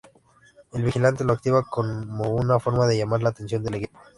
[0.73, 3.99] El Vigilante lo activa como una forma de llamar la atención del equipo.